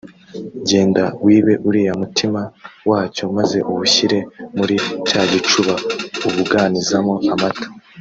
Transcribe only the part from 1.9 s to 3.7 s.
mutima wacyo maze